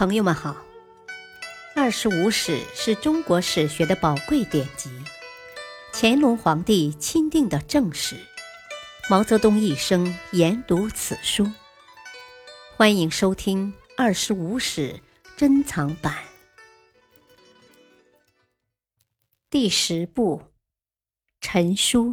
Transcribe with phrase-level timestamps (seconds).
[0.00, 0.52] 朋友们好，
[1.76, 4.88] 《二十五史》是中国史学的宝贵典籍，
[5.92, 8.16] 乾隆皇帝钦定的正史，
[9.10, 11.46] 毛泽东一生研读此书。
[12.78, 14.94] 欢迎收听《二十五史》
[15.36, 16.16] 珍藏版
[19.50, 20.40] 第十部
[21.42, 22.12] 《陈书》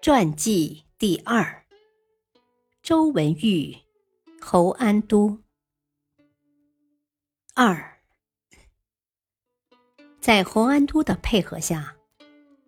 [0.00, 1.64] 传记第二：
[2.80, 3.76] 周文玉。
[4.40, 5.40] 侯安都
[7.60, 7.98] 二，
[10.20, 11.96] 在洪安都的配合下，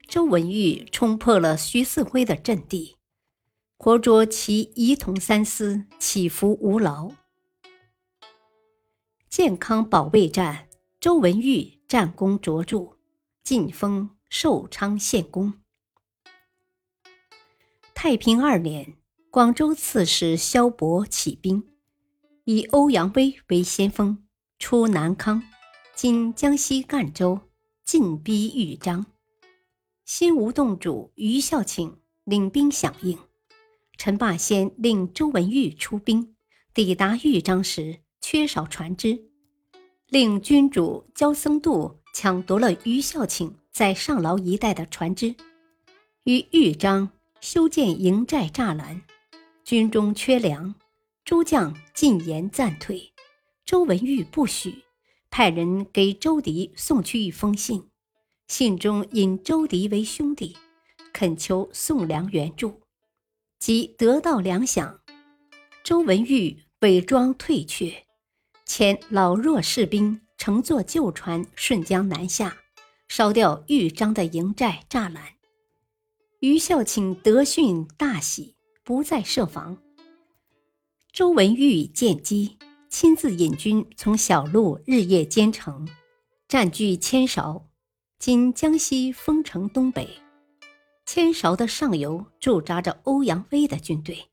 [0.09, 2.97] 周文玉冲破了徐四辉的阵地，
[3.79, 7.13] 活捉其仪同三司，起伏无劳。
[9.29, 10.67] 健康保卫战，
[10.99, 12.97] 周文玉战功卓著，
[13.45, 15.55] 晋封寿昌县公。
[17.95, 18.97] 太平二年。
[19.31, 21.71] 广州刺史萧伯起兵，
[22.43, 24.27] 以欧阳威为先锋，
[24.61, 25.43] 出南康
[25.97, 27.41] （今江西赣州），
[27.83, 29.07] 进逼豫章。
[30.05, 33.19] 新吴洞主于孝庆领兵响应。
[33.97, 36.37] 陈霸先令周文玉出兵，
[36.75, 39.31] 抵达豫章时缺少船只，
[40.09, 45.35] 令君主焦僧度抢夺了于孝庆在上饶一带的船只，
[46.25, 49.03] 于豫章修建营寨栅栏。
[49.65, 50.75] 军中缺粮，
[51.25, 53.10] 诸将进言暂退。
[53.71, 54.83] 周文玉不许，
[55.31, 57.89] 派人给周迪送去一封信，
[58.49, 60.57] 信中引周迪为兄弟，
[61.13, 62.81] 恳求送粮援助。
[63.61, 64.99] 即得到粮饷，
[65.85, 68.05] 周文玉伪装退却，
[68.67, 72.57] 遣老弱士兵乘坐旧船顺江南下，
[73.07, 75.35] 烧掉豫章的营寨栅栏。
[76.41, 78.57] 于孝庆得讯大喜。
[78.83, 79.79] 不再设防。
[81.13, 82.57] 周文玉见机，
[82.91, 85.89] 亲自引军从小路日夜兼程，
[86.49, 87.69] 占据千韶
[88.19, 90.09] （今江西丰城东北）。
[91.07, 94.27] 千韶的上游驻扎着欧阳威的军队，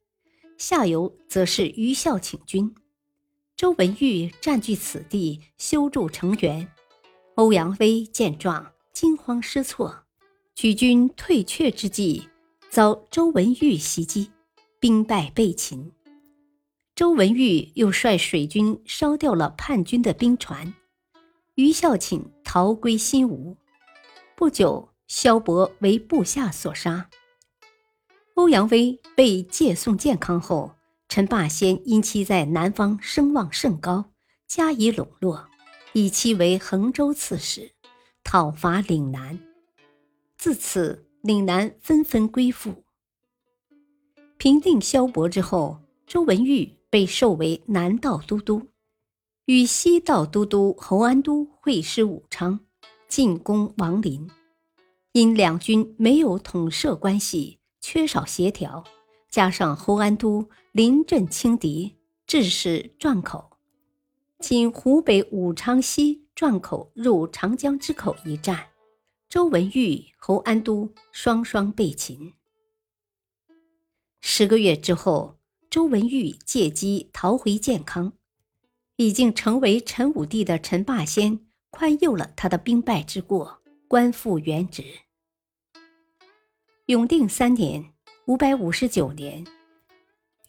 [0.58, 2.74] 下游则是余孝请军。
[3.56, 6.68] 周文玉占据此地，修筑城垣。
[7.36, 10.04] 欧阳威见状，惊慌失措，
[10.56, 12.28] 举军退却之际，
[12.72, 14.32] 遭周文玉袭击。
[14.80, 15.92] 兵败被擒，
[16.98, 20.74] 周文玉又率水军烧掉了叛军的兵船，
[21.54, 23.56] 于孝钦逃归新吴。
[24.36, 27.08] 不久，萧伯为部下所杀。
[28.34, 30.72] 欧阳威被借送健康后，
[31.08, 34.10] 陈霸先因其在南方声望甚高，
[34.48, 35.48] 加以笼络，
[35.94, 37.74] 以其为衡州刺史，
[38.24, 39.40] 讨伐岭南。
[40.36, 42.84] 自此，岭南纷纷归附。
[44.40, 48.70] 平定萧伯之后，周文玉被授为南道都督，
[49.46, 52.60] 与西道都督侯安都会师武昌，
[53.08, 54.30] 进攻王林。
[55.12, 58.84] 因两军没有统摄关系，缺少协调，
[59.30, 61.96] 加上侯安都临阵轻敌，
[62.28, 63.58] 致使转口
[64.40, 68.68] （今湖北武昌西转口入长江之口一战），
[69.28, 72.34] 周文玉、侯安都双双被擒。
[74.22, 75.40] 十个月之后，
[75.70, 78.14] 周文玉借机逃回建康，
[78.96, 84.84] 已经成为陈武帝的陈霸先宽宥了他的兵败之过，官复原职。
[86.86, 87.94] 永定三年
[88.28, 89.46] （五百五十九年），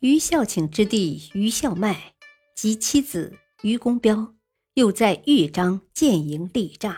[0.00, 2.14] 于孝请之弟于孝迈
[2.54, 4.36] 及妻子于公彪
[4.74, 6.96] 又在豫章建营立栅，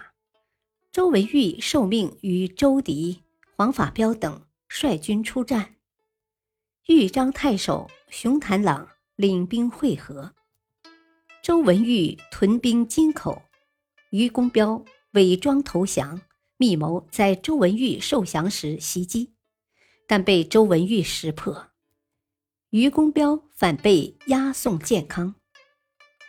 [0.92, 3.22] 周文玉受命与周迪、
[3.56, 5.76] 黄法彪等率军出战。
[6.92, 10.34] 豫章太守熊谭朗领兵会合，
[11.40, 13.44] 周文玉屯兵金口，
[14.10, 16.20] 于公彪伪装投降，
[16.56, 19.34] 密谋在周文玉受降时袭击，
[20.08, 21.68] 但被周文玉识破。
[22.70, 25.36] 于公彪反被押送建康。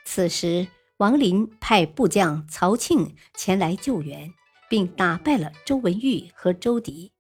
[0.06, 4.32] 此时，王林派部将曹庆前来救援，
[4.70, 7.14] 并打败了周文玉和周迪。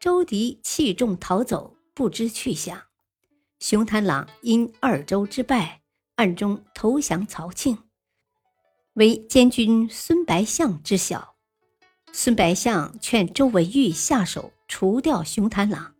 [0.00, 1.73] 周迪弃重逃走。
[1.94, 2.82] 不知去向，
[3.60, 5.82] 熊贪狼因二州之败，
[6.16, 7.78] 暗中投降曹庆，
[8.94, 11.36] 为监军孙白象知晓。
[12.12, 15.94] 孙白象劝周文玉下手除掉熊贪狼，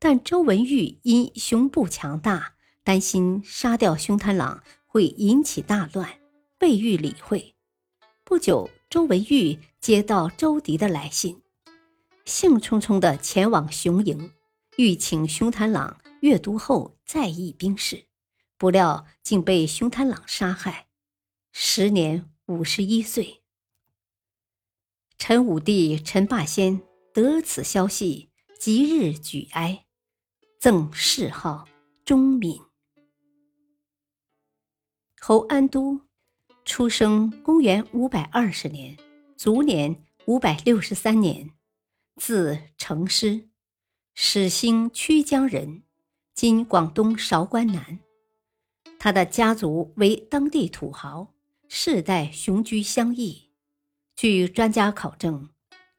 [0.00, 6.18] 但周文玉因熊部强大，担心杀掉熊贪狼会引起大乱，
[6.60, 7.54] 未予理会。
[8.24, 11.40] 不久，周文玉接到周迪的来信，
[12.24, 14.32] 兴冲冲地前往熊营。
[14.76, 18.08] 欲请熊坦朗阅读后再议兵事，
[18.58, 20.88] 不料竟被熊贪狼杀害，
[21.50, 23.42] 时年五十一岁。
[25.16, 26.82] 陈武帝陈霸先
[27.14, 29.86] 得此消息，即日举哀，
[30.60, 31.66] 赠谥号
[32.04, 32.60] 忠敏。
[35.18, 36.02] 侯安都，
[36.66, 38.94] 出生公元五百二十年，
[39.38, 41.50] 卒年五百六十三年，
[42.16, 43.48] 字成师，
[44.18, 45.82] 始兴曲江人，
[46.32, 47.98] 今广东韶关南。
[48.98, 51.34] 他的家族为当地土豪，
[51.68, 53.50] 世代雄居乡邑。
[54.16, 55.50] 据专家考证，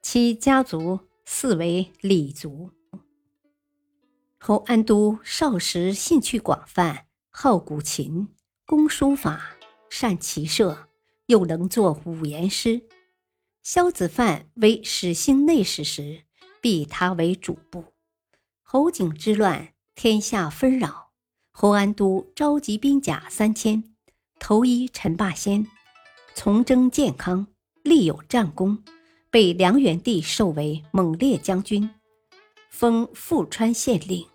[0.02, 2.72] 其家族似为李族。
[4.36, 8.26] 侯安都少时兴趣广泛，好古琴。
[8.66, 9.56] 工书法，
[9.88, 10.88] 善骑射，
[11.26, 12.82] 又能作五言诗。
[13.62, 16.24] 萧子范为始兴内史时，
[16.60, 17.84] 避他为主簿。
[18.70, 21.08] 侯景之乱，天下纷扰，
[21.52, 23.82] 侯安都召集兵甲三千，
[24.38, 25.66] 投依陈霸先，
[26.34, 27.46] 从征建康，
[27.82, 28.84] 立有战功，
[29.30, 31.88] 被梁元帝授为猛烈将军，
[32.68, 34.26] 封富川县令。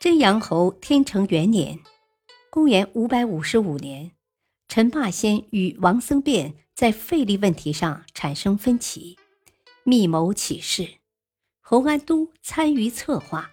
[0.00, 1.78] 真阳侯天成元年。
[2.48, 4.12] 公元五百五十五年，
[4.66, 9.18] 陈霸先与王僧辩在费力问题上产生分歧，
[9.84, 10.97] 密谋起事。
[11.70, 13.50] 侯安都参与策划，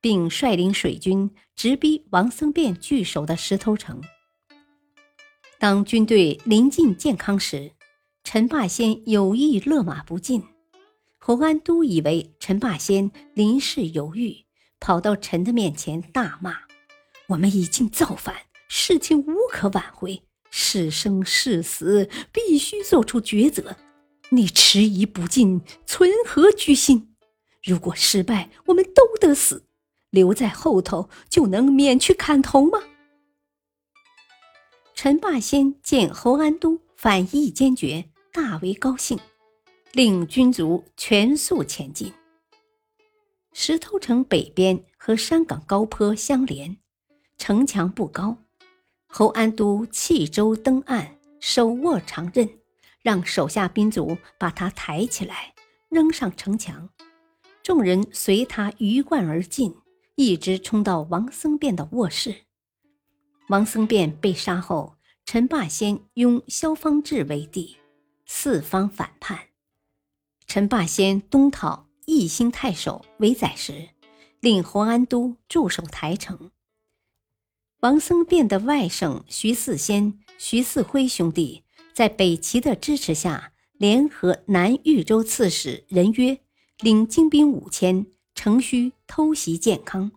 [0.00, 4.02] 并率领水军直逼王僧辩据守的石头城。
[5.60, 7.70] 当军队临近建康时，
[8.24, 10.42] 陈霸先有意勒马不进。
[11.20, 14.38] 侯安都以为陈霸先临事犹豫，
[14.80, 16.56] 跑到陈的面前大骂。
[17.28, 18.34] 我们已经造反，
[18.66, 23.76] 事情无可挽回，是生是死必须做出抉择。
[24.30, 27.11] 你迟疑不进，存何居心？
[27.62, 29.62] 如果失败，我们都得死；
[30.10, 32.80] 留在后头，就能免去砍头吗？
[34.94, 39.18] 陈霸先见侯安都反意坚决，大为高兴，
[39.92, 42.12] 令军卒全速前进。
[43.52, 46.76] 石头城北边和山岗高坡相连。
[47.38, 48.36] 城墙不高，
[49.08, 52.48] 侯安都弃舟登岸，手握长刃，
[53.02, 55.52] 让手下兵卒把他抬起来，
[55.88, 56.88] 扔上城墙。
[57.62, 59.74] 众人随他鱼贯而进，
[60.16, 62.34] 一直冲到王僧辩的卧室。
[63.48, 67.76] 王僧辩被杀后，陈霸先拥萧方智为帝，
[68.26, 69.38] 四方反叛。
[70.46, 73.90] 陈霸先东讨义兴太守为宰时，
[74.40, 76.50] 令侯安都驻守台城。
[77.80, 81.62] 王僧辩的外甥徐四仙、徐四辉兄弟
[81.92, 86.38] 在北齐的支持下，联合南豫州刺史任约，
[86.82, 90.10] 领精兵五千，乘虚偷袭建康，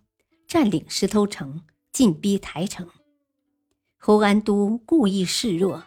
[0.47, 2.89] 占领石头城，进逼台城。
[3.97, 5.83] 侯安都故意示弱，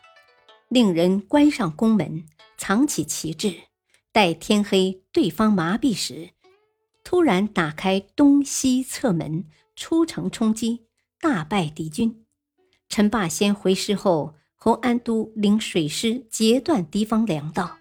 [0.68, 2.24] 令人关上宫门，
[2.56, 3.54] 藏起旗帜，
[4.12, 6.30] 待天黑，对方麻痹时，
[7.02, 10.86] 突然打开东西侧门，出城冲击。
[11.20, 12.24] 大败敌军，
[12.88, 17.77] 陈霸先回师后，侯安都领水师截断敌方粮道，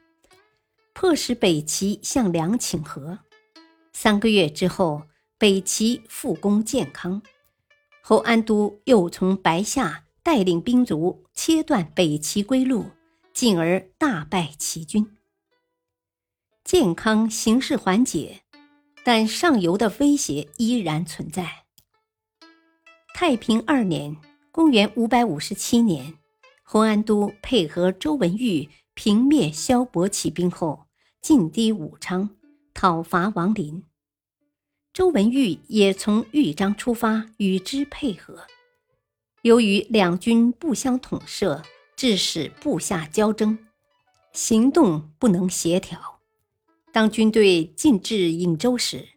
[0.99, 3.19] 迫使北齐向梁请和。
[3.93, 5.03] 三个月之后，
[5.37, 7.21] 北齐复攻建康，
[8.01, 12.87] 侯安都又从白下带领兵卒切断北齐归路，
[13.31, 15.15] 进而大败齐军。
[16.63, 18.41] 建康形势缓解，
[19.03, 21.65] 但上游的威胁依然存在。
[23.13, 24.17] 太平二年
[24.51, 26.15] （公元557年），
[26.65, 30.86] 侯安都配合周文玉平灭萧伯起兵后，
[31.21, 32.29] 进抵武昌，
[32.73, 33.83] 讨伐王林。
[34.93, 38.47] 周文玉也从豫章出发，与之配合。
[39.41, 41.63] 由于两军不相统摄，
[41.95, 43.59] 致使部下交争，
[44.33, 46.19] 行动不能协调。
[46.91, 49.07] 当军队进至颍州时，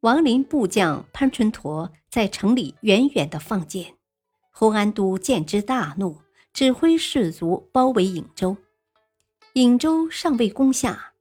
[0.00, 3.94] 王林部将潘春陀在城里远远地放箭，
[4.50, 6.22] 侯安都见之大怒，
[6.52, 8.56] 指挥士卒包围颍州。
[9.54, 11.11] 颍州尚未攻下，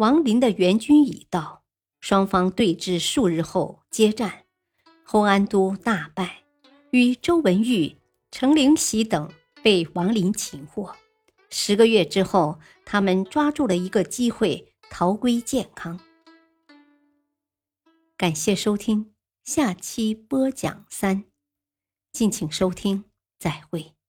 [0.00, 1.62] 王林的援军已到，
[2.00, 4.46] 双方对峙数日后接战，
[5.04, 6.42] 侯安都大败，
[6.88, 7.98] 与周文玉、
[8.30, 9.30] 程灵喜等
[9.62, 10.96] 被王林擒获。
[11.50, 16.00] 十个月之后，他们抓住了一个机会，逃归建康。
[18.16, 19.12] 感谢收听，
[19.44, 21.24] 下期播讲三，
[22.10, 23.04] 敬请收听，
[23.38, 23.99] 再会。